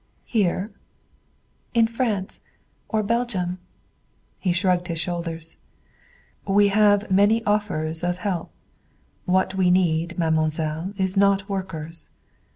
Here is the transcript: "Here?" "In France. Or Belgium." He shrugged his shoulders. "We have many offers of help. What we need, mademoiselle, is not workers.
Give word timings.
"Here?" 0.25 0.71
"In 1.75 1.85
France. 1.85 2.41
Or 2.89 3.03
Belgium." 3.03 3.59
He 4.39 4.51
shrugged 4.51 4.87
his 4.87 4.99
shoulders. 4.99 5.57
"We 6.47 6.69
have 6.69 7.11
many 7.11 7.43
offers 7.45 8.03
of 8.03 8.17
help. 8.17 8.49
What 9.25 9.53
we 9.53 9.69
need, 9.69 10.17
mademoiselle, 10.17 10.91
is 10.97 11.15
not 11.17 11.47
workers. 11.47 12.09